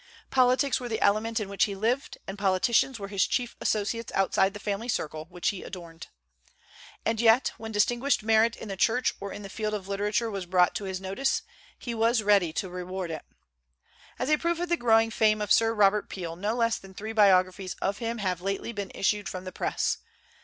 [0.31, 4.55] Politics were the element in which he lived, and politicians were his chief associates outside
[4.55, 6.07] the family circle, which he adorned.
[7.05, 10.47] And yet when distinguished merit in the Church or in the field of literature was
[10.47, 11.43] brought to his notice,
[11.77, 13.21] he was ready to reward it.
[14.17, 17.13] As a proof of the growing fame of Sir Robert Peel, no less than three
[17.13, 19.99] biographies of him have lately been issued from the Press.